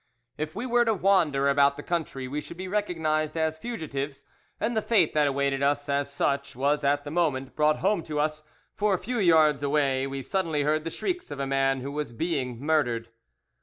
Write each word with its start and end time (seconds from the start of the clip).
If 0.35 0.55
we 0.55 0.65
were 0.65 0.83
to 0.85 0.95
wander 0.95 1.47
about 1.47 1.77
the 1.77 1.83
country 1.83 2.27
we 2.27 2.41
should 2.41 2.57
be 2.57 2.67
recognised 2.67 3.37
as 3.37 3.59
fugitives, 3.59 4.25
and 4.59 4.75
the 4.75 4.81
fate 4.81 5.13
that 5.13 5.27
awaited 5.27 5.61
us 5.61 5.87
as 5.87 6.11
such 6.11 6.55
was 6.55 6.83
at 6.83 7.03
that 7.03 7.11
moment 7.11 7.55
brought 7.55 7.81
home 7.81 8.01
to 8.05 8.19
us, 8.19 8.41
for 8.73 8.95
a 8.95 8.97
few 8.97 9.19
yards 9.19 9.61
away 9.61 10.07
we 10.07 10.23
suddenly 10.23 10.63
heard 10.63 10.85
the 10.85 10.89
shrieks 10.89 11.29
of 11.29 11.39
a 11.39 11.45
man 11.45 11.81
who 11.81 11.91
was 11.91 12.13
being 12.13 12.59
murdered. 12.65 13.09